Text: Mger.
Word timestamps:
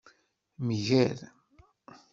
Mger. 0.67 1.17